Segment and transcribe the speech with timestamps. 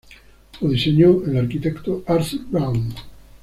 [0.59, 2.91] Lo diseñó el arquitecto Arthur Brown.